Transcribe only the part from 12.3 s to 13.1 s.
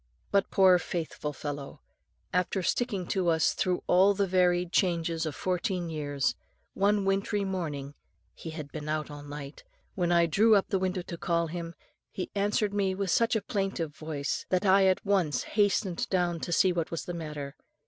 answered me